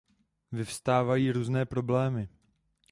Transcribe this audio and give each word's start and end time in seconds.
Vyvstávají 0.51 1.31
různé 1.31 1.65
problémy. 1.65 2.29